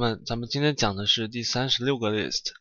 [0.00, 2.52] 们咱们今天讲的是第三十六个 list。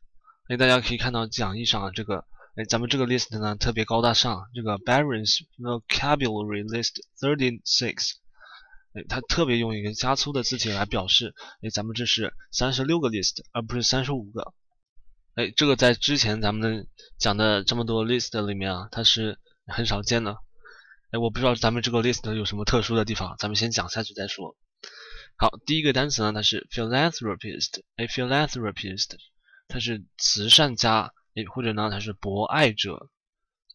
[0.49, 8.15] 哎，大家可以看到讲义上这个，哎，咱们这个 list 呢特别高大上，这个 Barron's Vocabulary List Thirty Six。
[8.93, 14.53] 哎，它特别用一个加粗的字体来表示，哎，咱们这是三十六个 list，而不是三十五个。
[15.35, 16.87] 哎，这个在之前咱们
[17.17, 20.35] 讲的这么多 list 里面啊，它是很少见的。
[21.11, 24.57] 哎，我不知道咱们这个 list 有什么特殊的地方，咱们先讲下去再说。
[25.41, 29.11] 好，第一个单词呢，它是 philanthropist，哎，philanthropist，
[29.69, 33.09] 它是慈善家，哎，或者呢，它是博爱者。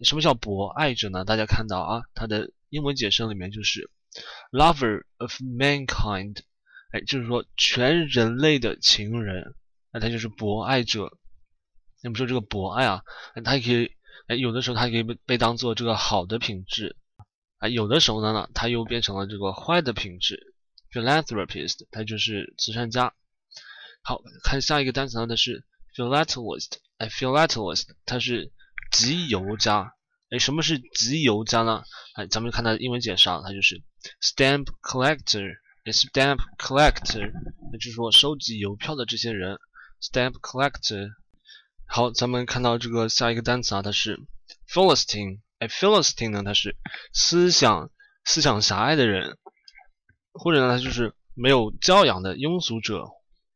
[0.03, 1.25] 什么叫博爱者呢？
[1.25, 3.91] 大家看到啊，它的英文解释里面就是
[4.53, 6.37] lover of mankind，
[6.93, 9.55] 哎，就是说全人类的情人，
[9.91, 11.17] 那他就是博爱者。
[12.03, 13.01] 那么说这个博爱啊，
[13.43, 13.91] 它可以，
[14.27, 16.95] 哎，有的时候它可以被被当做这个好的品质，
[17.57, 20.54] 啊，有的时候呢，它又变成了这个坏的品质。
[20.95, 23.13] philanthropist，它就是慈善家。
[24.03, 25.65] 好看下一个单词呢，它是
[25.97, 28.53] philatelist，哎，philatelist，它是
[28.93, 29.93] 集邮家。
[30.31, 31.83] 哎，什么是集邮家呢？
[32.15, 33.83] 哎，咱们看它的英文解释啊，它就是
[34.23, 37.33] stamp collector，stamp collector，
[37.73, 39.59] 那就是说收集邮票的这些人
[40.01, 41.11] ，stamp collector。
[41.87, 44.21] 好，咱们看到这个下一个单词啊，它是
[44.69, 46.77] philistine，哎，philistine 呢，它是
[47.13, 47.91] 思想
[48.25, 49.39] 思想狭隘的人。
[50.35, 53.09] 或者呢，他就是没有教养的庸俗者，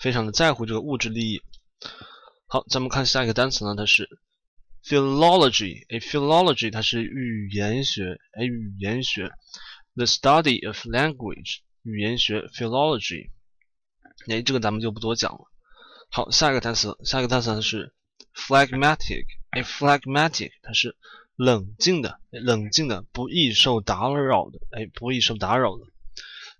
[0.00, 1.40] 非常的在乎这个物质利益。
[2.46, 4.08] 好，咱们看下一个单词呢，它是
[4.84, 9.30] philology，哎，philology 它是语言学，哎，语言学。
[9.98, 13.30] The study of language，语言学，philology。
[14.28, 15.50] 哎，这个咱们就不多讲了。
[16.08, 17.92] 好，下一个单词，下一个单词是
[18.32, 19.24] phlegmatic。
[19.50, 20.96] 哎，phlegmatic，它是
[21.34, 24.60] 冷静的，冷静的，不易受打扰的。
[24.70, 25.84] 哎，不易受打扰的。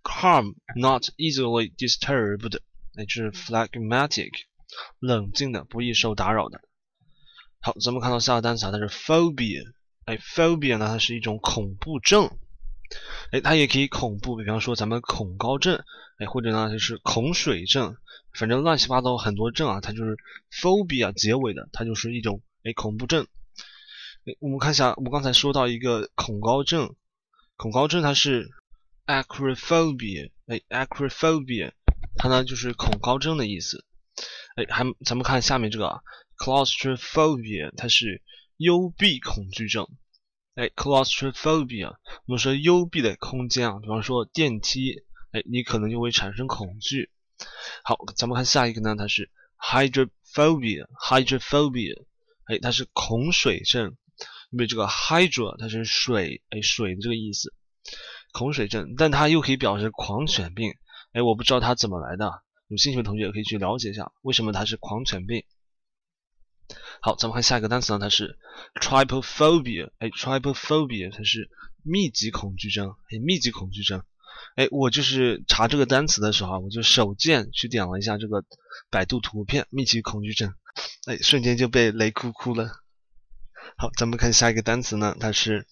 [0.03, 2.59] Calm，not easily disturbed。
[2.97, 4.33] 哎，就是 phlegmatic，
[4.99, 6.61] 冷静的，不易受打扰的。
[7.61, 9.63] 好，咱们看到下个单词，它是 phobia。
[10.07, 12.37] 哎，phobia 呢，它是一种恐怖症。
[13.33, 15.85] 哎，它也可以恐怖，比方说咱们恐高症，
[16.19, 17.97] 哎，或者呢就是恐水症，
[18.33, 20.17] 反正乱七八糟很多症啊，它就是
[20.51, 23.27] phobia 结尾的，它就是一种哎恐怖症。
[24.25, 26.95] 哎，我们看一下，我们刚才说到一个恐高症，
[27.57, 28.49] 恐高症它是
[29.07, 31.73] acrophobia，哎，acrophobia，
[32.17, 33.85] 它呢就是恐高症的意思。
[34.57, 36.01] 哎，还咱们看下面这个啊
[36.39, 38.23] claustrophobia，它是
[38.57, 39.87] 幽闭恐惧症。
[40.59, 41.95] 哎，claustrophobia，
[42.27, 47.11] 我们说幽闭的空间啊，比方说电梯，哎，你可能就会产生恐惧。
[47.85, 52.03] 好，咱们看下一个呢，它是 hydrophobia，hydrophobia，
[52.47, 53.97] 哎，它是恐水症。
[54.51, 57.55] 因为这个 hydro 它是水，哎，水的这个意思，
[58.33, 60.75] 恐水症，但它又可以表示狂犬病。
[61.13, 65.45] 哎，我不知道它怎么来的，有兴趣的同学可以去了解一下，为什么它是狂犬病。
[67.01, 68.39] 好，咱们看下一个单词呢，它是
[68.81, 69.91] trypophobia。
[69.99, 71.49] 哎，trypophobia 它是
[71.83, 72.91] 密集恐惧症。
[73.11, 74.03] 哎，密集恐惧症。
[74.57, 78.45] 哎，我就是查这个单词的时候啊，我就手贱去点了一下这个
[78.91, 80.53] 百度图片，密集恐惧症。
[81.07, 82.69] 哎，瞬间就被雷哭哭了。
[83.77, 85.67] 好，咱们看下一个单词呢，它是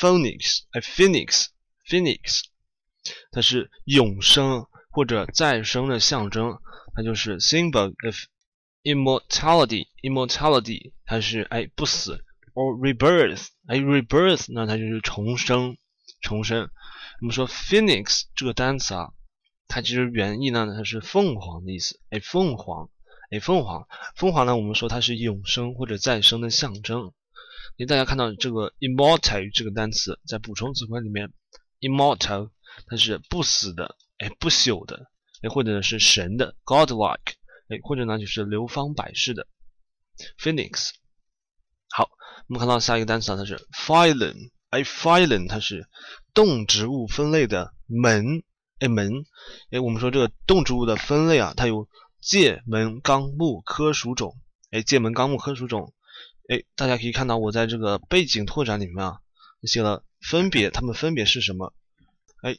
[0.00, 0.62] phoenix。
[0.72, 2.44] 哎，phoenix，phoenix，
[3.30, 6.58] 它是永生或者再生的象征，
[6.94, 8.16] 它就是 symbol of。
[8.84, 12.24] immortality，immortality，它是哎不死
[12.54, 15.76] ，or rebirth，哎 rebirth，那它就是重生，
[16.20, 16.70] 重生。
[17.20, 19.12] 我们说 phoenix 这个单词啊，
[19.66, 22.90] 它其实原意呢它是凤凰的意思，哎凤凰，
[23.30, 27.12] 哎凤凰，凤凰呢我们说它是永生或者再生的象征。
[27.78, 31.32] 哎大家看到这个 immortal 这个单词在补充词汇里面
[31.80, 32.50] ，immortal
[32.86, 35.06] 它是不死的，哎不朽的，
[35.42, 37.34] 哎或者是神的，godlike。
[37.82, 39.46] 或者呢，就是流芳百世的
[40.38, 40.90] phoenix。
[41.90, 42.10] 好，
[42.48, 44.50] 我们看到下一个单词啊，它是 phylum。
[44.70, 45.86] 哎，phylum 它是
[46.32, 48.42] 动植物分类的门。
[48.80, 49.24] 哎，门。
[49.70, 51.88] 哎，我们说这个动植物的分类啊，它有
[52.20, 54.36] 界、门、纲、目、科、属、种。
[54.70, 55.94] 哎，界、门、纲、目、科、属、种。
[56.48, 59.20] 哎，大家可以看到我在这个背景拓展里面啊，
[59.62, 61.72] 写了分别，它们分别是什么？
[62.42, 62.56] 哎，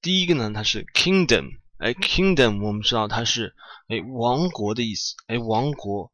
[0.00, 1.59] 第一个呢，它是 kingdom。
[1.80, 3.54] 哎，kingdom 我们知道它是
[3.88, 6.12] 哎王国的意思，哎王国，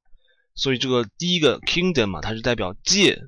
[0.54, 3.18] 所以这个第一个 kingdom 嘛，它是代表界，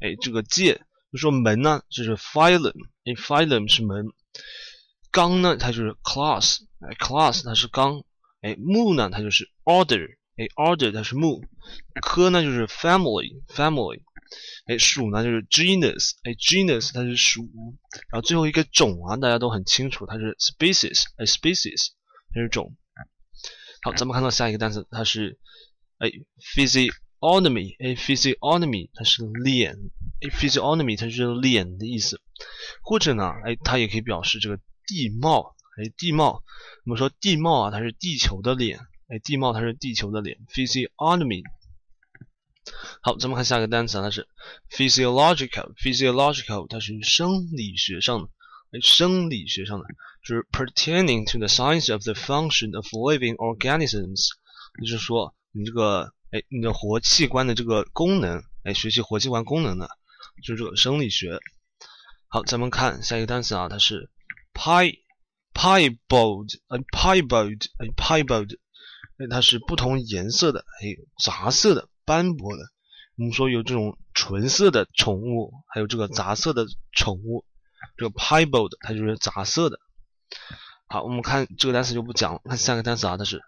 [0.00, 0.82] 哎这个界
[1.12, 2.74] 就说门呢，就是 phylum，
[3.04, 4.06] 哎 phylum 是门
[5.12, 8.02] 纲呢，它就是 class，哎，class 它是纲，
[8.40, 11.44] 哎，目呢，它就是 order，哎，order 它是目，
[12.02, 14.02] 科呢就是 family，family，
[14.66, 17.42] 哎，属呢就是 genus，哎，genus 它是属，
[18.10, 21.88] 然后最后一个种啊，大家都很清楚，它是 species，哎，species
[22.32, 22.74] 它是种。
[23.82, 25.38] 好，咱们看到下一个单词，它是
[25.98, 26.10] 哎
[26.56, 29.76] physiognomy，哎 physiognomy 它是脸，
[30.22, 32.20] 哎 physiognomy 它是脸的意思，
[32.82, 36.42] 或者呢，哎它也可以表示这个地貌，哎地貌，
[36.86, 38.78] 我们说地貌啊，它是地球的脸，
[39.08, 41.42] 哎地貌它是地球的脸，physiognomy。
[43.00, 44.26] 好，咱们看下一个单词，它是
[44.70, 48.28] physiological，physiological 它是生理学上的。
[48.82, 49.86] 生理学上的，
[50.26, 54.30] 就是 pertaining to the science of the function of living organisms，
[54.80, 59.88] 就是说你这个哎你的活器官的这个功能，哎学习活器官功能的，
[60.42, 61.38] 就是这个生理学。
[62.26, 64.10] 好，咱们看下一个单词啊，它是
[64.52, 64.98] pie
[65.54, 68.58] piebald，哎 piebald，哎 piebald，
[69.18, 72.62] 哎它是不同颜色的，哎杂色的斑驳的。
[73.16, 77.44] 我们说有这种纯色的宠物，还有这个杂色的宠物。
[77.96, 79.78] 这个 piebald 它就是杂色的。
[80.88, 82.40] 好，我们看这个单词就不讲了。
[82.44, 83.40] 看下个单词啊，它是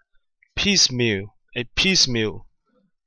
[0.55, 2.45] piecemeal，哎，piecemeal，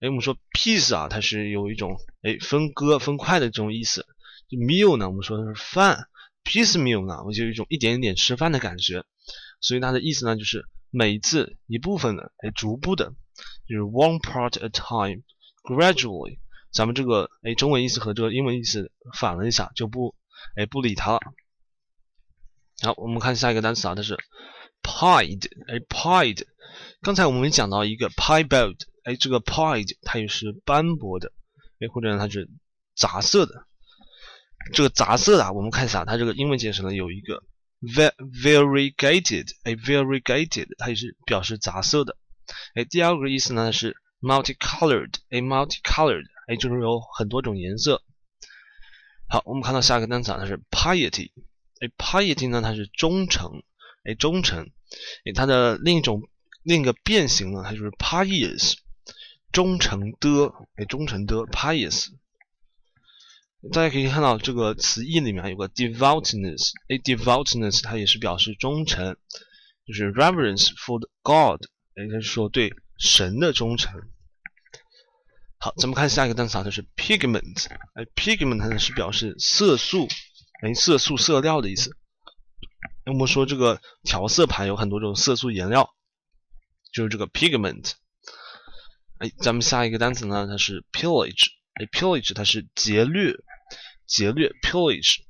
[0.00, 4.06] 哎，我们说 piece 啊，它是有一种哎分割、分块的这种意思。
[4.49, 6.08] 就 meal 呢，我们说的是饭
[6.44, 9.05] ，piecemeal 呢，我就有一种一点一点吃饭的感觉。
[9.61, 13.14] 所以它的意思呢，就是每一次一部分的，哎，逐步的，
[13.69, 15.23] 就是 one part at a
[15.62, 16.39] Gradually，。
[16.73, 20.15] 咱们这个哎中文意思和这个英文意思反了一下，就不。
[20.57, 21.21] 哎，不理他了。
[22.83, 24.17] 好，我们看下一个单词啊，它是
[24.83, 25.47] pied。
[25.69, 26.47] 哎，pied。
[27.03, 28.79] 刚才我们讲到一个 piebald。
[29.05, 31.33] 哎，这个 pied 它也是斑驳的，
[31.79, 32.49] 哎，或者它是
[32.97, 33.67] 杂色的。
[34.73, 37.43] 这个杂色的，我们看一下，它这个英文解释呢有一个
[38.43, 39.51] variegated。
[39.65, 42.17] 哎，variegated 它也是表示杂色的。
[42.75, 45.15] 哎，第二个意思呢是 multicolored。
[45.31, 46.27] 哎，multicolored。
[46.47, 48.03] 哎，就是有很多种颜色。
[49.29, 51.31] 好，我们看到下一个单词啊，它是 piety。
[51.81, 53.63] 哎，piety 呢，它是忠诚。
[54.05, 54.71] 哎，忠诚。
[55.25, 56.29] 哎，它的另一种
[56.63, 58.75] 另一个变形呢，它就是 pious，
[59.53, 60.53] 忠诚的。
[60.75, 62.09] 哎，忠诚的 pious。
[63.73, 66.73] 大家可以看到这个词义里面有个 devoutness。
[66.89, 69.17] 哎，devoutness 它也是表示忠诚，
[69.87, 71.67] 就是 reverence for the God。
[71.95, 74.00] 哎，就是说对神的忠诚。
[75.58, 77.67] 好，咱们看下一个单词啊，就是 pigment。
[77.94, 80.06] 哎，pigment 它呢是表示色素，
[80.62, 81.97] 哎，色素、色料的意思。
[83.06, 85.91] 我们说这个调色盘有很多种色素颜料，
[86.93, 87.93] 就是这个 pigment。
[89.19, 91.49] 哎，咱们下一个单词呢，它是 pillage。
[91.75, 93.35] 哎，pillage 它是劫掠，
[94.06, 95.20] 劫掠 pillage。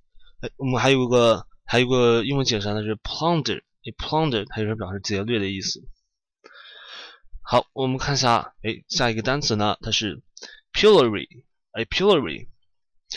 [0.41, 3.59] 哎，我们还有一个还有一个英文解释呢是 plunder。
[3.59, 5.81] 哎，plunder 它也是表示劫掠的意思。
[7.51, 10.23] 好，我们看一下，哎，下一个单词呢，它是
[10.73, 11.27] pillory，
[11.73, 12.47] 哎，pillory，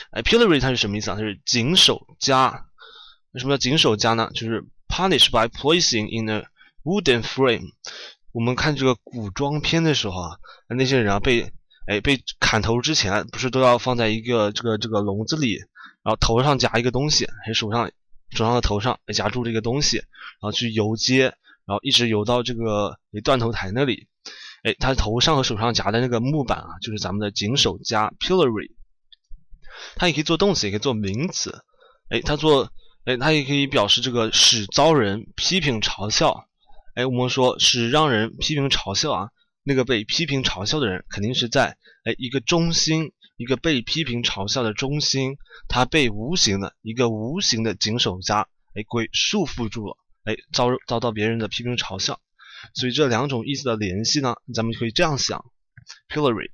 [0.09, 1.15] 哎，pillory 它是什么意思啊？
[1.15, 2.65] 它是紧守家。
[3.33, 4.31] 为什么叫紧守家呢？
[4.33, 6.47] 就是 punish by placing in a
[6.83, 7.73] wooden frame。
[8.31, 11.53] 我们看这个古装片的时候啊，那些人啊被
[11.85, 15.57] 哎被砍头之前，不是都要放在一个这个这个笼子里，
[16.01, 17.91] 然后头上夹一个东西，还手上
[18.31, 21.25] 手上的头上夹住这个东西，然后去游街，
[21.67, 24.07] 然后一直游到这个断头台那里。
[24.63, 28.71] 哎，他头上和手上夹的那个木板啊，就是咱们的紧守家 （pillory）。
[29.95, 31.63] 它也可以做动词，也可以做名词。
[32.09, 32.71] 哎，它做，
[33.03, 36.47] 哎，它也可以表示这个使遭人批评嘲笑。
[36.95, 39.29] 哎，我们说使让人批评嘲笑啊，
[39.63, 45.35] 那个被批评嘲笑的人肯定是在哎一个中心，一个被批评嘲笑的中心，
[45.67, 52.21] 他被无形的一个无形的紧守家哎给束缚住了，哎遭遭到别人的批评嘲笑。
[52.73, 55.45] 所以这两种意思的联系呢，咱们可以这样想
[56.09, 56.51] ，pillory。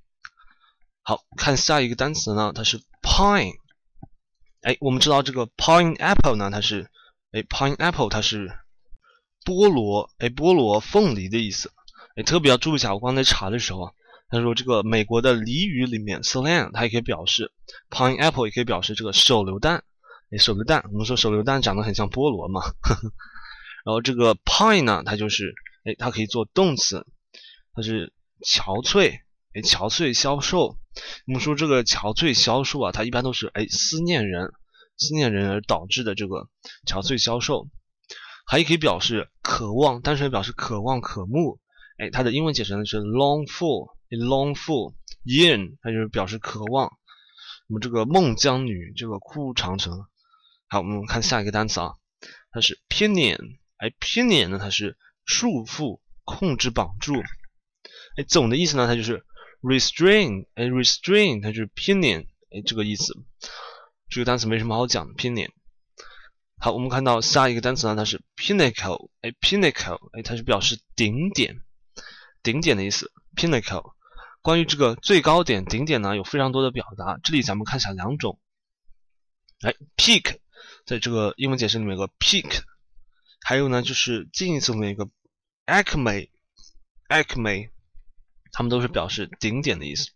[1.03, 3.53] 好看下一个单词呢，它是 pine。
[4.61, 6.89] 哎，我们知道这个 pineapple 呢，它是
[7.31, 8.51] 哎 pineapple 它是
[9.45, 11.71] 菠萝哎菠萝凤梨的意思。
[12.15, 13.91] 哎，特别要注意一下，我刚才查的时候啊，
[14.29, 17.51] 他说这个美国的俚语里面 slang 它也可以表示
[17.89, 19.83] pineapple 也可以表示这个手榴弹。
[20.31, 22.61] 哎，手榴弹，我们说手榴弹长得很像菠萝嘛。
[23.85, 25.53] 然后这个 pine 呢，它就是。
[25.89, 27.07] 哎，它可以做动词，
[27.73, 28.13] 它是
[28.45, 29.21] 憔悴，
[29.53, 30.77] 哎，憔悴消瘦。
[31.25, 34.51] 我们说这个憔悴消瘦啊，它一般都是哎思念人，
[34.97, 36.47] 思念人而导致的这个
[36.85, 37.67] 憔悴消瘦。
[38.45, 41.59] 还可以表示渴望，单纯表示渴望、渴慕。
[41.97, 46.91] 哎，它的英文解释呢是 long for，long for，yearn，它就是表示渴望。
[47.67, 50.05] 我们这个孟姜女这个哭长城。
[50.67, 51.93] 好，我们看下一个单词啊
[52.51, 54.97] 它是 pinion，哎，pinion 呢它是
[55.29, 57.13] 束缚、控制、绑住，
[58.17, 59.23] 哎，总的意思呢它就是
[59.61, 63.13] restrain，哎，restrain 它就是 pinion，哎，这个意思。
[64.09, 65.51] 这个单词没什么好讲的，pinion。
[66.57, 71.61] 好，我们看到下一个单词呢，它是 pinnacle，哎，pinnacle，哎，它是表示顶点，
[72.41, 73.93] 顶点的意思，pinnacle。
[74.41, 77.19] 关于这个最高点、顶点呢，有非常多的表达。
[77.23, 78.39] 这里咱们看一下两种。
[79.61, 80.37] 哎，peak，
[80.87, 82.61] 在这个英文解释里面有个 peak，
[83.41, 85.07] 还有呢就是近义词里面一个
[85.69, 87.69] acme，acme，
[88.51, 90.09] 它们都是表示顶点的意思。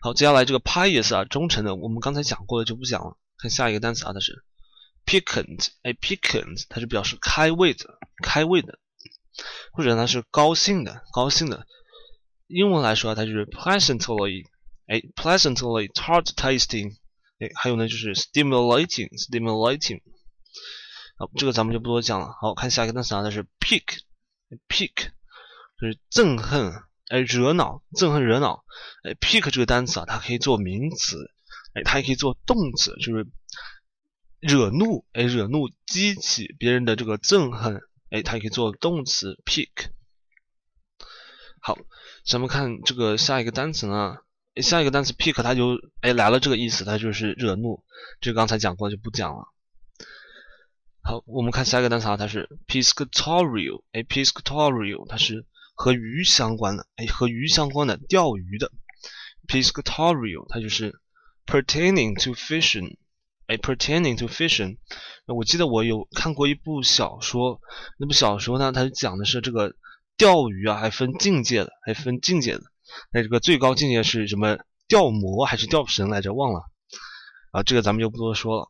[0.00, 3.16] 好，接下来这个 pious 啊，忠诚的，我们刚才讲过的就不讲了。
[3.36, 4.44] 看下一个单词啊，它是
[5.04, 8.78] piquant，哎，piquant，它是表示开胃的，开胃的，
[9.72, 11.66] 或者它是高兴的，高兴的。
[12.46, 14.44] 英文来说，它就是 pleasantly，
[14.86, 16.94] 哎，pleasantly tart tasting，
[17.38, 20.02] 哎，还有呢就是 stimulating，stimulating。
[21.16, 22.34] 好，这个咱们就不多讲了。
[22.40, 24.00] 好，看下一个单词啊，它是 pique
[24.68, 25.08] Pick，
[25.80, 26.72] 就是憎恨，
[27.08, 28.64] 哎，惹恼，憎恨惹恼。
[29.02, 31.30] 哎，pick 这个单词啊，它可以做名词，
[31.74, 33.26] 哎，它也可以做动词，就是
[34.40, 39.90] 惹怒，哎，惹怒，激起别人的这个憎恨，哎，它也可以做动词，pick。
[41.60, 41.78] 好。
[42.26, 44.16] 咱们看这个下一个单词呢，
[44.62, 47.84] 下一个单词 pick 它就哎来了这个意思，它就是惹怒，
[48.22, 49.52] 这刚才讲过就不讲了。
[51.06, 55.44] 好，我们看下一个单词啊，它是 piscatorial，哎 piscatorial 它是
[55.74, 58.72] 和鱼相关的，哎和鱼相关的钓鱼的
[59.46, 60.98] piscatorial 它就是
[61.44, 62.96] pertaining to fishing，
[63.46, 64.78] 哎 pertaining to fishing。
[65.26, 67.60] 我记得我有看过一部小说，
[67.98, 69.76] 那部小说呢，它讲的是这个。
[70.16, 72.62] 钓鱼啊，还分境界的，还分境界的。
[73.12, 74.58] 那这个最高境界是什么？
[74.86, 76.32] 钓魔还是钓神来着？
[76.32, 76.60] 忘了。
[77.50, 78.68] 啊，这个咱们就不多说了。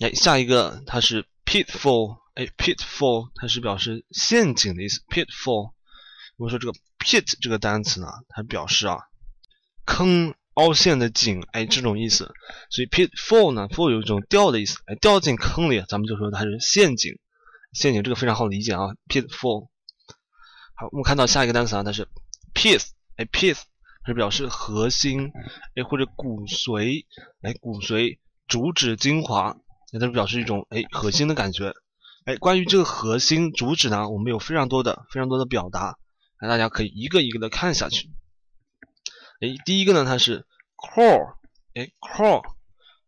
[0.00, 5.02] 哎，下一个它是 pitfall，哎，pitfall 它是表示陷阱的意思。
[5.08, 5.72] pitfall，
[6.36, 8.98] 我们说这个 pit 这个单词呢，它表示啊，
[9.84, 12.32] 坑、凹陷的井，哎，这种意思。
[12.70, 17.18] 所以 pitfall 呢，fall 有一种掉的意思，哎，掉进坑里，咱们就说它是陷阱。
[17.72, 19.68] 陷阱这个非常好理解啊，pitfall。
[20.74, 22.08] 好，我们看到下一个单词啊，它是
[22.54, 23.62] piece，哎，piece
[24.06, 25.32] 是表示核心，
[25.74, 27.04] 哎，或者骨髓，
[27.42, 29.56] 哎，骨髓，主旨精华，
[29.92, 31.72] 也都是表示一种哎核心的感觉。
[32.24, 35.96] 哎，关于这个核心、主旨呢，我们有非常多的、非常多的表达，
[36.40, 38.10] 那大家可以一个一个的看下去。
[39.40, 41.36] 哎，第一个呢，它是 core，
[41.74, 42.42] 哎，core，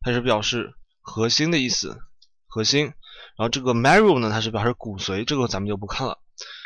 [0.01, 1.99] 它是表示核心的意思，
[2.47, 2.93] 核心。
[3.37, 6.19] 然后这个 marrow 呢，它是表示骨髓，这个咱们就不看了。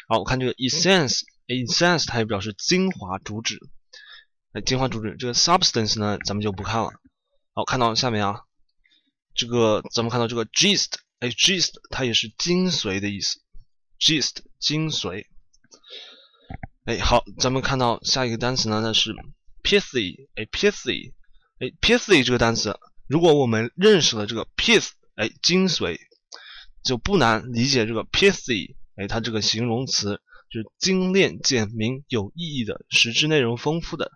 [0.09, 3.59] 好，我看这个 essence，essence 它也表示精华、主旨。
[4.53, 5.17] 哎，精华、主旨。
[5.19, 6.93] 这个 substance 呢，咱们就不看了。
[7.53, 8.43] 好，看到下面啊，
[9.35, 13.41] 这个咱们看到这个 gist，哎，gist 它也是精髓的意思
[13.99, 15.27] ，gist 精髓。
[16.85, 19.15] 哎，好，咱们看到下一个单词呢，那是
[19.63, 21.13] pithy，哎，pithy，
[21.59, 25.99] 哎，pithy 这个单词，如果我们认识了这个 pith，哎，精髓。
[26.83, 34.13] 就不难理解这个 pithy，哎，它这个形容词就是精炼、简明、有意义的，实质内容丰富的，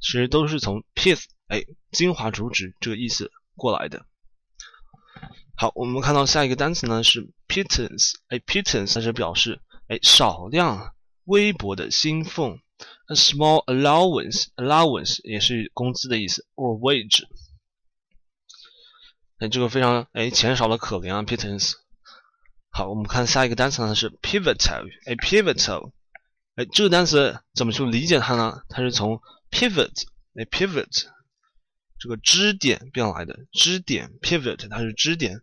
[0.00, 4.06] 其实都是从 pith，哎，精华主旨这个意思过来的。
[5.58, 10.94] 好，我们看到下一个单词呢是 pittance，哎，pittance 它是表示哎少量、
[11.24, 12.60] 微薄的薪俸
[13.08, 17.24] ，a small allowance，allowance 也是工资的意思，or wage。
[19.38, 21.72] 哎，这个非常哎钱少的可怜啊，pittance。
[22.68, 25.92] 好，我们看下一个单词呢是 pivotal，哎，pivotal，
[26.56, 28.60] 哎，这个单词怎么去理解它呢？
[28.68, 31.06] 它是从 pivot，哎，pivot，
[31.98, 35.42] 这个支点变来的，支点，pivot，它是支点。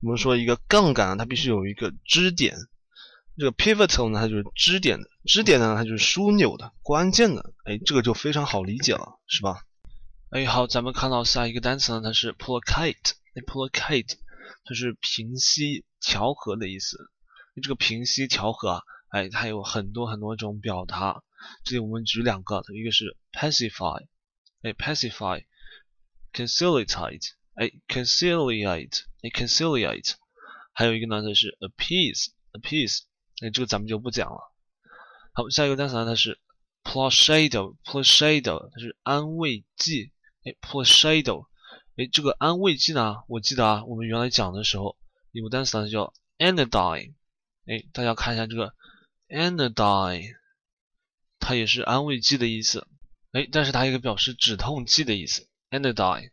[0.00, 2.56] 我们说一个杠杆，它必须有一个支点，
[3.36, 9.64] 这个 pivotal 呢，它就是支点的，支点呢，它就是枢纽的，关键的，哎，这个就非常好理解了，是吧？
[10.30, 14.18] 哎，好，咱们看到下一个单词呢，它是 placate，哎，placate。
[14.62, 16.98] 它是平息、调和的意思。
[17.62, 21.22] 这个平息、调和啊，哎，它有很多很多种表达。
[21.64, 24.06] 这里我们举两个，一个是 pacify，
[24.62, 25.44] 哎 pacify
[26.32, 30.14] conciliate，哎，conciliate，哎，conciliate。
[30.72, 33.00] 还有一个呢，它是 appease，appease，
[33.40, 34.52] 哎，这个咱们就不讲了。
[35.32, 36.40] 好，下一个单词呢，它是
[36.84, 40.12] placido，placido，它是安慰剂，
[40.44, 41.46] 哎，placido，。
[41.96, 43.16] 哎，这个安慰剂呢？
[43.28, 44.96] 我记得啊，我们原来讲的时候
[45.32, 47.12] 有个单词呢叫 anodyne。
[47.66, 48.74] 哎，大家看一下这个
[49.28, 50.36] anodyne，
[51.38, 52.86] 它也是安慰剂的意思。
[53.32, 55.46] 哎，但是它一个表示止痛剂的意思。
[55.70, 56.30] anodyne。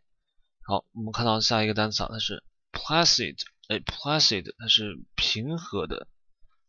[0.66, 6.08] 好，我们看到下一个单词啊，它是 placid，哎，placid 它是平和的，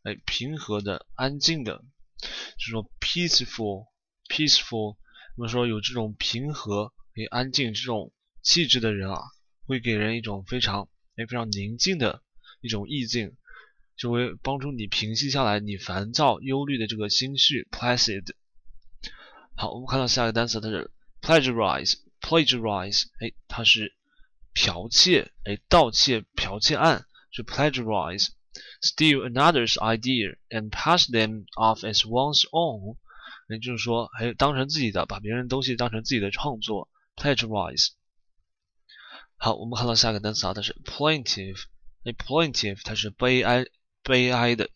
[0.03, 1.83] 哎，平和的，安静的，
[2.57, 4.95] 就说 peaceful，peaceful，
[5.35, 9.19] 我们说有这种平和、哎，安静这种气质的人啊，
[9.65, 12.23] 会给人一种非常哎非常宁静的
[12.61, 13.35] 一种意境，
[13.97, 18.33] 就会帮助你平息下来你烦躁、忧虑的这个心绪，placid。
[19.55, 20.89] 好，我们看到下一个单词，它是
[21.21, 23.95] plagiarize Plagiarize，哎，它是
[24.53, 32.97] 剽窃，哎，盗窃、剽窃案是 plagiarize，steal another's idea and pass them off as one's own，
[33.47, 37.89] 也就是说，还当成自己的，把别人的东西当成自己的创作，plagiarize。
[39.37, 41.63] 好，我们看到下一个单词啊，它是 plaintive，
[42.03, 43.65] 哎，plaintive，它是悲哀、
[44.03, 44.69] 悲哀的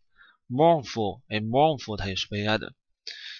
[0.49, 2.73] ，mournful，哎，mournful，它也是悲哀的。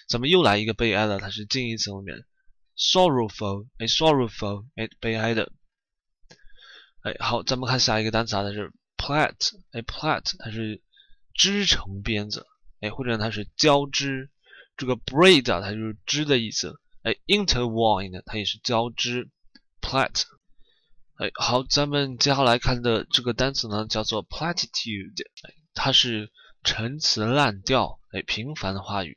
[0.06, 2.26] 咱们又来一个悲哀的，它是近义词里面
[2.76, 5.50] ，sorrowful，哎，sorrowful，哎，悲哀的。
[7.02, 10.82] 哎，好，咱们看下一个单词啊，它是 plait，哎，plait，它是
[11.34, 12.46] 织成辫子，
[12.80, 14.30] 哎，或者它是交织。
[14.76, 16.80] 这个 braid 啊，它就是织的意思。
[17.02, 19.28] 哎，intertwine 它也是交织
[19.80, 20.22] ，plait。
[21.16, 25.12] 哎，好，咱们接下来看的这个单词呢，叫做 platitude，
[25.42, 26.32] 哎，它是
[26.64, 29.16] 陈词滥调，哎，平凡的话语。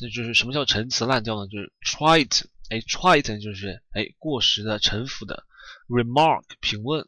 [0.00, 1.48] 那就是什么叫陈词滥调呢？
[1.48, 5.44] 就是 trite，哎，trite 就是哎过时的、陈腐的。
[5.88, 7.06] remark 评论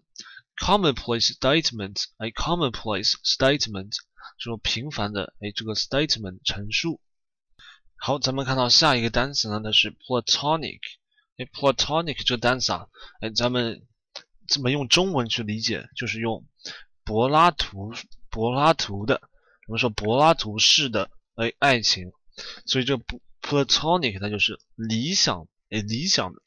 [0.56, 3.92] ，commonplace statement，哎，commonplace statement
[4.38, 7.00] 这种平凡的哎这个 statement 陈述。
[7.96, 10.80] 好，咱们看到下一个单词呢，它是 platonic，
[11.38, 12.88] 哎，platonic 这个单词啊，
[13.20, 13.86] 哎，咱们
[14.48, 15.88] 怎么用中文去理解？
[15.96, 16.44] 就是用
[17.04, 17.94] 柏拉图
[18.30, 19.22] 柏拉图的，
[19.68, 22.12] 我们说柏拉图式的哎爱情。
[22.66, 26.40] 所以这不 platonic 它就是理想，哎，理想的，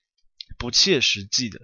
[0.57, 1.59] 不切实际的，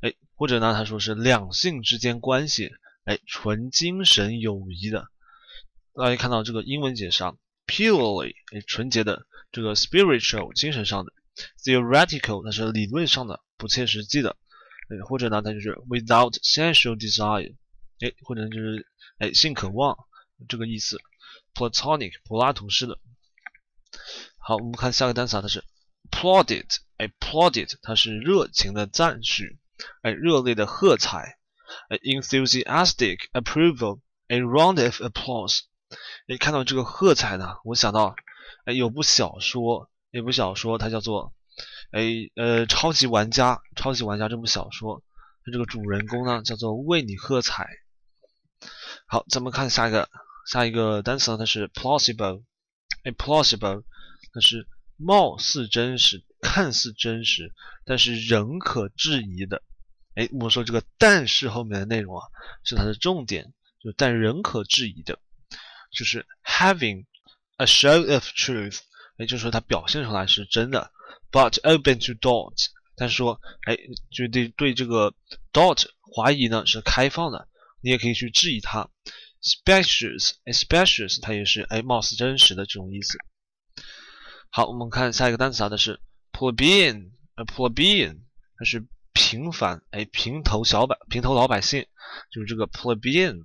[0.00, 2.70] 哎，或者呢，他说是两性之间关系，
[3.04, 5.08] 哎，纯精神友谊的。
[5.94, 7.34] 大家看到这个英文解释啊
[7.66, 11.12] ，purely，哎，纯洁的，这个 spiritual，精神上的
[11.64, 14.36] ，theoretical，它是理论上的，不切实际的，
[14.88, 17.54] 哎，或者呢，它就是 without sensual desire，
[18.00, 18.86] 哎，或者就是
[19.18, 19.96] 哎性渴望
[20.48, 20.98] 这个意思
[21.54, 22.98] ，platonic，柏拉图式的。
[24.48, 25.64] 好，我们看下个单词啊，它是
[26.08, 29.58] plaudit，哎，plaudit，它是热情的赞许，
[30.02, 31.36] 哎，热烈的喝彩，
[31.88, 35.62] 哎，enthusiastic approval，哎，round of applause，
[36.28, 38.14] 哎，看到这个喝彩呢，我想到，
[38.66, 41.34] 哎，有部小说，有部小说，它叫做，
[41.90, 45.02] 哎，呃，超级玩家，超级玩家这部小说，
[45.44, 47.66] 它这个主人公呢叫做为你喝彩。
[49.08, 50.08] 好，咱们看下一个，
[50.48, 52.44] 下一个单词呢，它是 plausible，
[53.02, 53.82] 哎，plausible。
[54.32, 57.52] 但是貌似真实，看似真实，
[57.84, 59.62] 但是仍可质疑的。
[60.14, 62.24] 哎，我们说这个“但是”后面的内容啊，
[62.64, 65.18] 是它的重点，就但仍可质疑的，
[65.92, 67.04] 就是 having
[67.58, 68.78] a show of truth，
[69.18, 70.90] 也就是说它表现出来是真的
[71.30, 73.76] ，but open to doubt，但是说，哎，
[74.10, 75.14] 就对对这个
[75.52, 75.84] doubt
[76.16, 77.46] 怀疑呢是开放的，
[77.82, 78.88] 你也可以去质疑它。
[79.42, 83.18] specious，specious 它也是哎貌似真实的这种意思。
[84.56, 86.00] 好，我们看下一个单词啊，它是
[86.32, 88.20] plebeian，呃，plebeian，
[88.56, 91.84] 它是平凡，哎，平头小百，平头老百姓，
[92.30, 93.44] 就是这个 plebeian。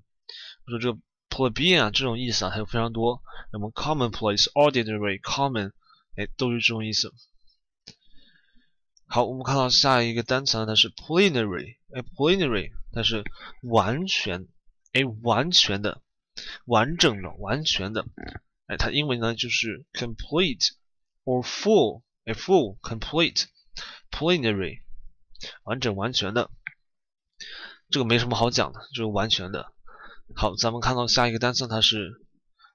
[0.67, 0.97] 说这个
[1.29, 3.21] plebeian 啊，这种意思啊，它有非常多。
[3.51, 5.73] 那么 commonplace、ordinary、common，
[6.15, 7.11] 哎，都是这种意思。
[9.05, 13.25] 好，我们看到下一个单词呢，它是 plenary，哎，plenary，它是
[13.63, 14.47] 完全，
[14.93, 16.01] 哎，完全的，
[16.63, 18.05] 完整的，完全的，
[18.67, 20.69] 哎，它英文呢就是 complete。
[21.23, 23.45] Or full, a full, complete,
[24.11, 24.81] plenary，
[25.63, 26.49] 完整完全的，
[27.89, 29.71] 这个没什么好讲的，就是完全的。
[30.35, 32.21] 好，咱们看到下一个单词，它是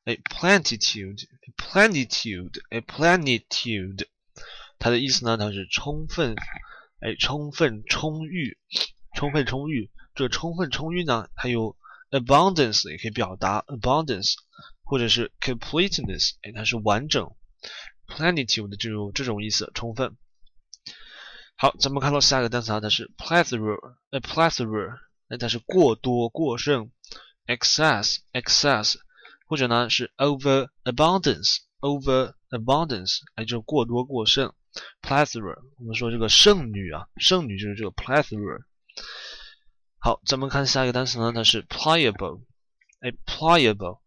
[0.05, 4.07] 哎，plenitude，plenitude，哎，plenitude，
[4.79, 6.37] 它的意思呢，它是充分，
[7.01, 8.59] 哎，充分充裕，
[9.15, 9.91] 充分充裕。
[10.15, 11.77] 这充分充裕呢，还有
[12.11, 14.35] abundance 也可以表达 abundance，
[14.83, 17.35] 或者是 completeness，哎，它是完整。
[18.07, 20.17] Plenitude 的这种这种意思，充分。
[21.57, 26.91] 好，咱们看到下一个单词啊，它是 plethora，a plethora，那它是过多、过剩
[27.47, 28.97] ，excess，excess，
[29.47, 34.53] 或者呢是 over abundance，over abundance，哎，就是过多、过剩
[35.01, 35.57] ，plethora。
[35.79, 38.61] 我们说这个剩女啊，剩女就是这个 plethora。
[39.99, 42.43] 好，咱们看下一个单词呢，它是 pliable，
[43.01, 44.01] 哎，pliable，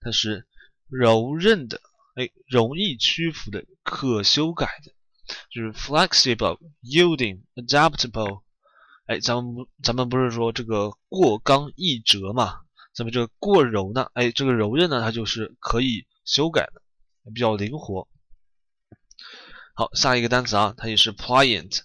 [0.00, 0.46] 它是
[0.88, 1.80] 柔韧的。
[2.14, 4.92] 哎，容易屈服的，可修改的，
[5.50, 8.42] 就是 flexible, yielding, adaptable。
[9.06, 12.60] 哎，咱们咱们不是说这个过刚易折嘛？
[12.94, 14.10] 咱们这个过柔呢？
[14.14, 16.82] 哎，这个柔韧呢，它就是可以修改的，
[17.34, 18.06] 比较灵活。
[19.74, 21.80] 好，下一个单词啊，它也是 pliant，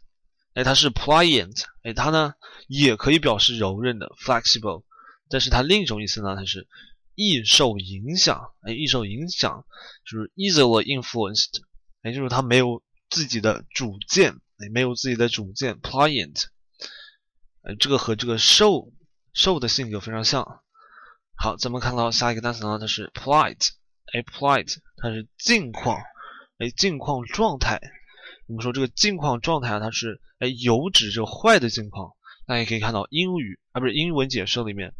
[0.54, 2.34] 哎，它是 pliant，哎，它呢
[2.68, 4.84] 也可以表示柔韧的 flexible，
[5.30, 6.68] 但是它另一种意思呢，它是
[7.18, 9.66] 易受影响，哎，易受影响
[10.06, 11.64] 就是 easily influenced，
[12.04, 16.46] 哎，就是他没有自己的主见，哎，没有自己的主见，pliant。
[17.64, 18.94] 呃，这个和这个受
[19.34, 20.62] 受的性格非常像。
[21.36, 23.70] 好，咱们看到下一个单词呢，它是 polite，
[24.14, 26.00] 哎，polite，它是近况，
[26.60, 27.82] 哎，近况状态。
[28.46, 32.12] 我们说这个近况状态啊，它是哎有指这坏的近况。
[32.46, 34.94] 大家可以看到英语啊，不是英文解释里面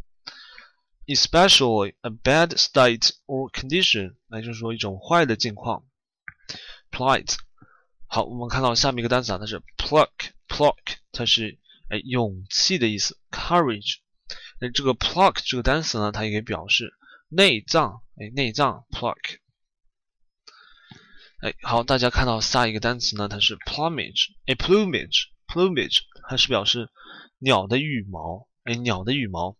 [1.08, 5.84] ，especially a bad state or condition，那就是说一种坏的境况。
[6.92, 7.34] Plight。
[8.06, 10.76] 好，我们看到下面一个单词啊，它是 pluck，pluck，
[11.10, 11.58] 它是。
[11.90, 13.96] 哎，勇气的意思，courage。
[14.60, 16.92] 那这个 pluck 这个单词呢，它也可以表示
[17.28, 18.02] 内脏。
[18.16, 19.38] 哎，内脏 pluck。
[21.40, 24.32] 哎，好，大家看到下一个单词呢，它是 plumage。
[24.44, 26.90] 哎，plumage，plumage，它是表示
[27.38, 28.46] 鸟的羽毛。
[28.64, 29.56] 哎，鸟的羽毛。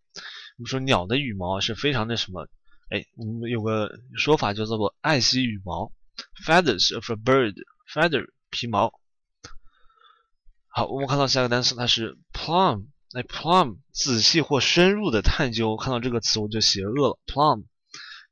[0.59, 2.49] 我们说鸟的羽毛是非常的什么？
[2.91, 5.93] 哎，我们有个说法叫做爱惜羽毛
[6.45, 8.93] ，feathers of a bird，feather 皮毛。
[10.67, 12.87] 好，我们看到下一个单词，它是 plumb。
[13.13, 15.77] 哎，plumb，仔细或深入的探究。
[15.77, 17.19] 看到这个词我就邪恶了。
[17.27, 17.65] plumb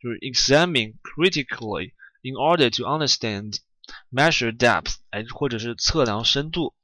[0.03, 3.59] 就是 examine critically in order to understand,
[4.11, 4.97] measure depth。
[5.11, 6.75] 哎，或者是测量深度。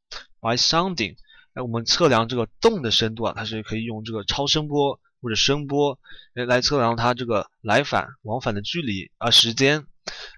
[0.40, 1.16] by sounding，
[1.54, 5.98] 哎，我们测量这个洞的深度啊，它是可以用这个超声波或者声波
[6.34, 9.86] 来来测量它这个来返往返的距离啊时间，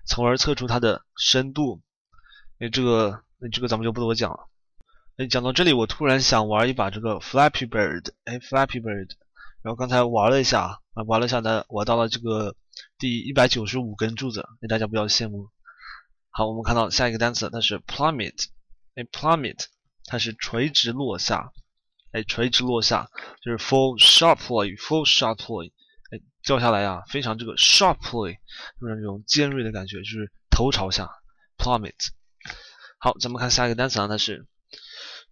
[0.06, 1.80] 从而测出它的深度。
[2.58, 4.48] 哎，这个那这个咱们就不多讲了。
[5.16, 8.12] 哎，讲到这里，我突然想玩一把这个 Flappy Bird。
[8.24, 9.10] 哎，Flappy Bird，
[9.62, 12.54] 然后刚才玩了一下，啊，玩了一下呢，我到了这个
[12.98, 15.48] 第一百九十五根柱子，那，大家不要羡慕。
[16.30, 18.46] 好，我们看到下一个单词，它是 plummet。
[18.96, 19.64] 哎，plummet，
[20.04, 21.52] 它是垂直落下。
[22.14, 23.10] 哎，垂直落下
[23.42, 25.72] 就是 fall sharply，fall sharply，
[26.12, 28.36] 哎，掉下来啊，非常这个 sharply，
[28.80, 31.10] 就是那种尖锐的感觉，就是头朝下
[31.58, 31.92] ，plummet。
[32.98, 34.46] 好，咱们看下一个单词啊，它是。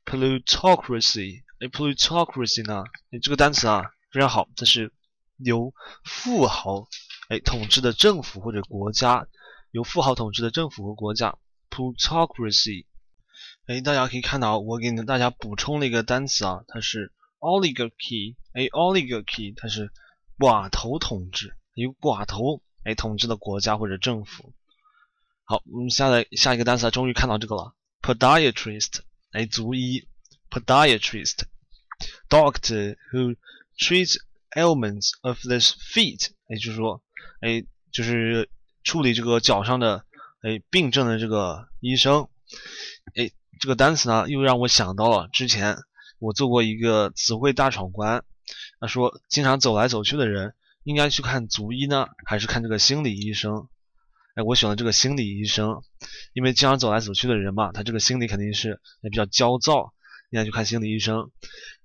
[0.05, 2.83] plutocracy，哎，plutocracy 呢？
[3.13, 4.93] 哎，这个单词啊非常好，它是
[5.37, 5.73] 由
[6.05, 6.89] 富豪
[7.29, 9.29] 哎统治的政府或者国家，
[9.71, 11.39] 由富豪统治的政府和国家
[11.71, 12.87] ，plutocracy。
[13.67, 19.93] 哎，大家可以看到，我给大家补充了一个单词啊，它是 oligarchy，哎，oligarchy 它是
[20.37, 24.53] 寡头统治，由寡头哎统治的国家或者政府。
[25.45, 29.03] 好，我们下来下一个单词啊终于看到这个了，podiatrist。
[29.31, 30.09] 哎，足医
[30.51, 33.37] ，podiatrist，doctor who
[33.79, 34.17] treats
[34.51, 37.01] ailments of the feet，也就是说，
[37.41, 38.51] 哎，就是
[38.83, 40.05] 处理这个脚上的
[40.43, 42.29] 哎病症的这个医生。
[43.15, 43.31] 哎，
[43.63, 45.77] 这个单词呢，又让我想到了之前
[46.19, 48.25] 我做过一个词汇大闯关。
[48.81, 53.69] 他说，经常走来走去的人，应该去看足医呢，还是看这个心理医生？
[54.35, 55.81] 哎，我选了这个心理医生，
[56.33, 59.95] 因为经常走来走去的人嘛，他这个心理肯定是也比较焦躁，
[60.31, 61.31] 应该去看心理医生。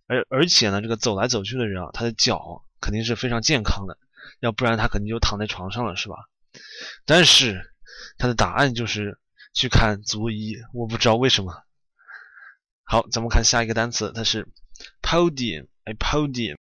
[0.08, 4.00] 而而且呢，这个走来走去的人啊，他的脚肯定是非常健康的，
[4.40, 6.16] 要不然他肯定就躺在床上了，是吧？
[7.06, 7.72] 但是
[8.18, 9.20] 他的答案就是
[9.54, 11.54] 去看足医，我不知道为什么。
[12.90, 14.48] 好，咱们看下一个单词，它是
[15.02, 16.56] podium，哎，podium，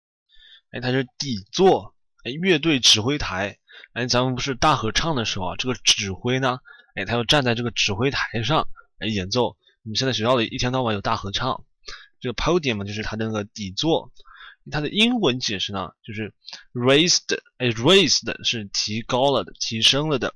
[0.72, 3.58] 哎，它是底座，哎，乐队指挥台。
[3.92, 6.58] 哎，咱们不是大合唱的时候啊，这个指挥呢，
[6.96, 8.66] 哎，他要站在这个指挥台上
[8.98, 9.56] 来演奏。
[9.84, 11.64] 我们现在学校里一天到晚有大合唱，
[12.18, 14.10] 这个 podium 嘛，就是它的那个底座。
[14.72, 16.34] 它的英文解释呢，就是
[16.72, 20.34] raised，哎，raised 是提高了的、提升了的。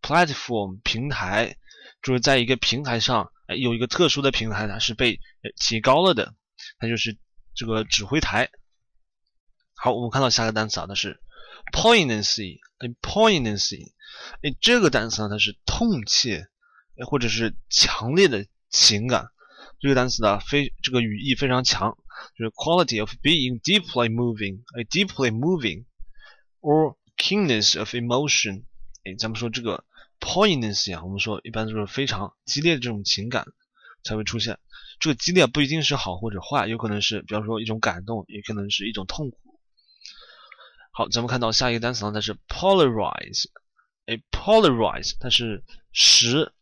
[0.00, 1.58] platform 平台
[2.02, 5.20] 就是在一个平台上，哎，有一个特殊的平台，它是被
[5.56, 6.34] 提高了的，
[6.78, 7.16] 它就是
[7.54, 8.50] 这个指挥台。
[9.74, 11.20] 好，我们看到下个单词啊，它是
[11.72, 12.58] poignancy。
[12.78, 13.92] 哎，poignancy，
[14.42, 16.48] 哎，这个单词呢，它是痛切，
[16.96, 19.30] 哎，或者是强烈的情感。
[19.80, 21.96] 这个单词呢，非这个语义非常强，
[22.36, 28.64] 就是 quality of being deeply moving，哎，deeply moving，or keenness of emotion。
[29.04, 29.84] 哎，咱们说这个
[30.20, 33.46] poignancy 啊，我们说一般就是非常激烈的这种情感
[34.02, 34.58] 才会出现。
[34.98, 39.38] 这个激烈不一定是好或者坏，有可能是，比方说一种感动，也可能是一种痛苦。
[40.90, 43.44] 好，咱们看到下一个单词呢，它是 polarize，
[44.06, 46.52] 哎，polarize，它是使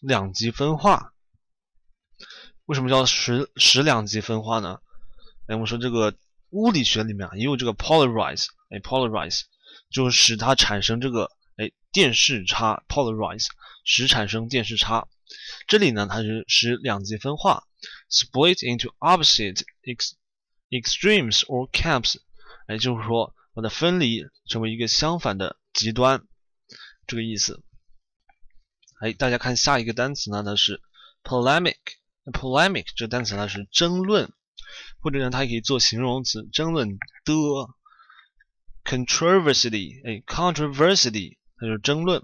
[0.00, 1.14] 两极分化。
[2.66, 4.80] 为什么叫使使两极分化呢？
[5.46, 6.14] 哎，我们说这个
[6.50, 9.44] 物理学里面啊也有这个 polarize，哎，polarize
[9.88, 11.30] 就使它产生这个
[11.92, 13.46] 电势差，polarize
[13.84, 15.08] 使产生电势差。
[15.66, 17.64] 这里呢，它是使两极分化
[18.10, 20.12] ，split into opposite ex
[20.70, 22.16] extremes or camps，
[22.68, 26.26] 也，就是说把它分离成为一个相反的极端，
[27.06, 27.62] 这个意思。
[29.00, 30.80] 哎，大家看下一个单词呢，它是
[31.22, 31.76] polemic。
[32.32, 34.32] polemic 这个单词呢是争论，
[35.00, 37.74] 或者呢它也可以做形容词，争论的。
[38.84, 42.22] controversy，哎，controversy 它就是争论，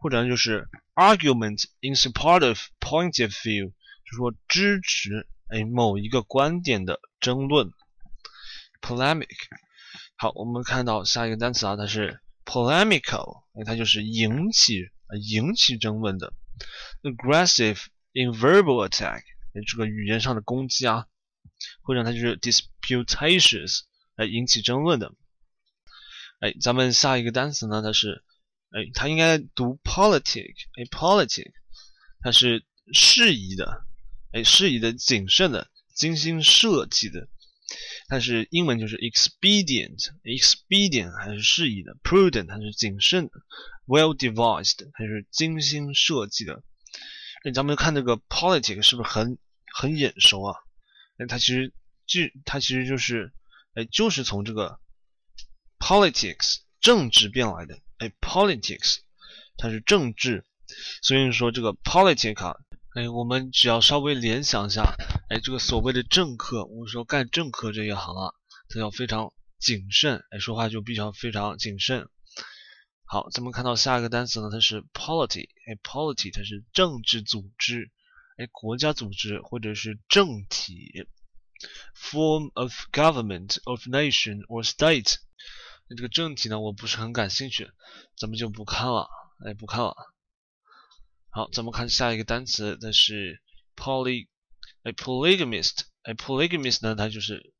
[0.00, 7.70] 或者呢就是 argument in support of point of view，就是说支持哎某一个观点的争论。
[8.80, 9.28] polemic。
[10.16, 14.88] 好，我们看到下一个单词啊，它是 polemical，哎，它就是引起。
[15.28, 16.32] 引起争论的
[17.02, 19.20] ，aggressive in verbal attack，
[19.66, 21.06] 这个语言上的攻击啊，
[21.82, 23.80] 或者它就是 disputatious，
[24.16, 25.12] 来引起争论的。
[26.40, 28.24] 哎，咱们下一个单词呢，它是，
[28.72, 31.52] 哎，它应该读 politic，哎，politic，
[32.20, 33.84] 它是适宜的，
[34.32, 37.28] 哎，适宜的、谨慎的、精心设计的。
[38.08, 43.30] 它是英文就是 expedient，expedient 还是适宜的，prudent 它是谨慎的
[43.86, 46.62] ，well devised 它是精心设计的。
[47.44, 49.38] 那咱们看这个 politic 是不是很
[49.74, 50.56] 很眼熟啊？
[51.16, 51.72] 那它其实
[52.06, 53.32] 就它其实就是，
[53.74, 54.78] 哎，就是从这个
[55.78, 57.80] politics 政治变来的。
[58.02, 58.96] 哎，politics
[59.56, 60.44] 它是政治，
[61.02, 62.56] 所以说这个 politic 啊。
[62.96, 64.96] 哎，我们只要稍微联想一下，
[65.30, 68.34] 哎，这个所谓的政客，我们说干政客这一行啊，
[68.68, 72.08] 他要非常谨慎，哎，说话就必须要非常谨慎。
[73.04, 77.92] 好，咱们看到下一个单词呢，它是 polity，哎，polity 它是政治组织，
[78.36, 81.06] 哎，国家组织或者是政体
[81.96, 85.18] ，form of government of nation or state。
[85.88, 87.70] 那这个正题呢，我不是很感兴趣，
[88.16, 89.08] 咱们就不看了，
[89.44, 89.94] 哎，不看了。
[91.30, 93.42] 好，咱们看下一个单词，它是
[93.74, 94.28] poly，
[94.82, 97.54] 哎，polygamist，哎，polygamist 呢，它就是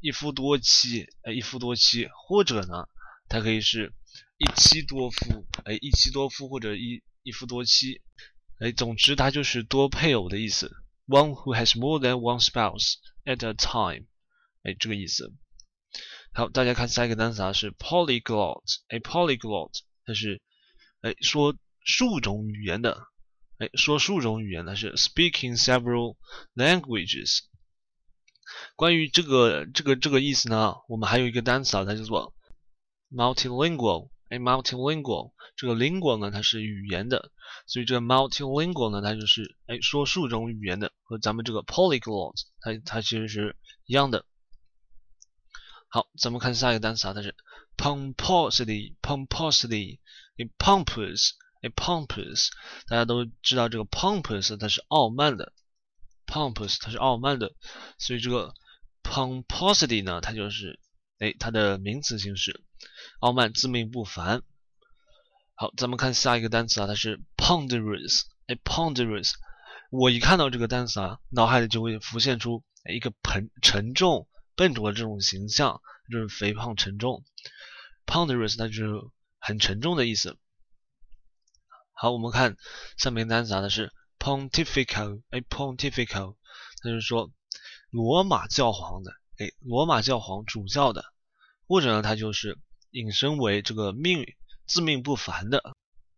[0.00, 2.88] 一夫多妻，哎，一夫多妻，或者呢，
[3.28, 3.92] 它可以是
[4.38, 8.00] 一妻多夫，哎，一妻多夫或者一一夫多妻，
[8.60, 10.70] 哎，总之它就是多配偶的意思
[11.06, 14.06] ，one who has more than one spouse at a time，
[14.62, 15.32] 哎，这个意思。
[16.38, 19.72] 好，大家看下一个单词啊，是 polyglot，哎，polyglot，
[20.04, 20.40] 它是
[21.00, 23.08] 哎说数种语言的。
[23.58, 26.14] 哎，说数种语言呢是 speaking several
[26.54, 27.40] languages。
[28.76, 32.32] 关于这个这个这个意思呢，我们还有一个单词啊，它叫做
[33.10, 34.10] multilingual。
[34.28, 37.32] 哎，multilingual，这个 lingual 呢它是语言的，
[37.66, 44.24] 所以这个 multilingual 呢它就是哎说数种语言的，和咱们这个 polyglot 它它其实是一样的。
[45.88, 47.34] 好，咱们看下一个单词啊，它是
[47.76, 49.98] pomposity，pomposity，
[50.38, 51.32] 哎，pompous。
[51.60, 52.50] 哎，pompous，
[52.86, 55.52] 大家都知道这个 pompous 它是傲慢的
[56.24, 57.52] ，pompous 它是傲慢的，
[57.98, 58.54] 所以这个
[59.02, 60.78] pomposity 呢，它就是
[61.18, 62.62] 哎它的名词形式，
[63.18, 64.44] 傲慢、自命不凡。
[65.56, 69.32] 好，咱们看下一个单词啊，它是 ponderous，哎，ponderous，
[69.90, 74.27] 我一看到这个单词啊，脑海里就会浮现出一个沉沉重、
[74.58, 77.24] 笨拙的这种形象，就是肥胖、沉重。
[78.06, 78.90] ponderous 它就是
[79.38, 80.36] 很沉重的意思。
[81.92, 82.56] 好，我们看
[82.96, 86.36] 下面单词啊，它是 pontifical，哎，pontifical，
[86.82, 87.30] 它就是说
[87.90, 91.04] 罗马教皇的，哎，罗马教皇主教的，
[91.68, 92.58] 或者呢，它就是
[92.90, 94.26] 引申为这个命
[94.66, 95.62] 自命不凡的，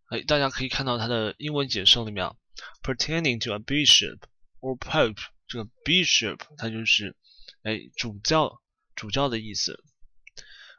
[0.06, 2.34] 哎，大家可以看到它的英文解释里面啊
[2.82, 4.18] ，pertaining to a bishop
[4.60, 7.14] or pope，这个 bishop 它就是
[7.62, 8.60] 哎主教
[8.94, 9.82] 主教的意思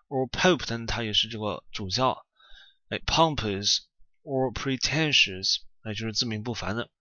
[0.07, 2.25] ，or pope，但它也是这个主教，
[2.89, 3.79] 哎，pompous。
[4.23, 6.91] or pretentious，哎，就是自命不凡的。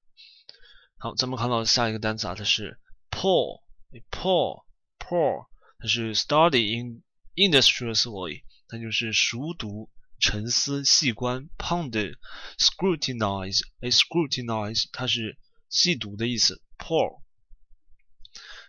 [0.97, 7.03] 好，咱们看到下一个单词啊，它是 poor，poor，poor，它是 study in
[7.35, 15.37] industriously，它就是熟读、沉思、细观；ponder，scrutinize，哎，scrutinize，它是
[15.69, 16.63] 细读的意思。
[16.79, 17.21] poor。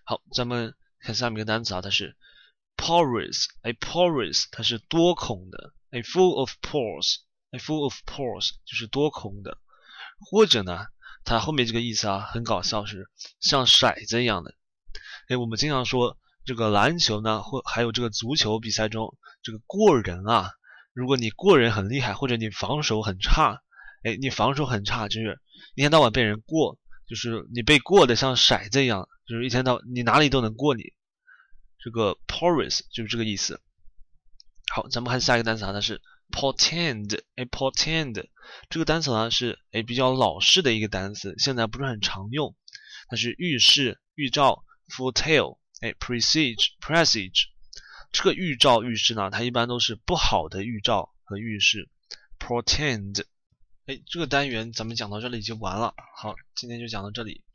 [0.03, 2.15] 好，咱们看下面一个单词啊，它是
[2.77, 7.59] porous，哎，porous，它是多孔的，哎，full of pores，a。
[7.59, 9.57] full of pores 就是多孔的，
[10.19, 10.85] 或者呢，
[11.25, 13.09] 它后面这个意思啊很搞笑，是
[13.39, 14.55] 像骰子一样的。
[15.27, 20.51] 哎，我们经常说这个篮球呢，或还有这个足球比赛中，这个过人啊，
[20.93, 23.61] 如果你过人很厉害，或者你防守很差，
[24.03, 25.39] 哎，你防守很差，就是
[25.75, 30.91] 一天到晚被人过，就是你被过的像骰子一样，就是一天到你哪里都能过你。
[31.79, 33.61] 这个 porous 就是这个意思。
[34.73, 36.01] 好，咱们看下一个单词啊，它是
[36.33, 38.25] portend，哎，portend
[38.69, 42.57] 这个单词呢是哎比较老式的一个单词，现在不是很常用。
[43.07, 47.45] 它是预示、预兆，foretell，哎，presage，presage。
[48.11, 51.89] 这个预兆、预示呢，它一般都是不好的预兆和预示。
[52.37, 53.23] portend，
[53.85, 55.93] 哎，这个单元咱们讲到这里就完了。
[56.17, 57.45] 好，今天就讲到这里。